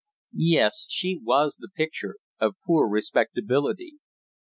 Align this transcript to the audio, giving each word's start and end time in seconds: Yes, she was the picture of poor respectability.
Yes, 0.33 0.87
she 0.89 1.21
was 1.21 1.57
the 1.57 1.69
picture 1.75 2.15
of 2.39 2.55
poor 2.65 2.89
respectability. 2.89 3.97